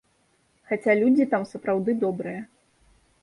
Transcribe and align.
Хаця 0.69 0.95
людзі 1.01 1.27
там 1.35 1.45
сапраўды 1.51 1.91
добрыя. 2.05 2.41